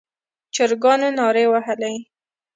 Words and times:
چرګانو 0.55 1.09
نارې 1.17 1.45
وهلې. 1.51 1.93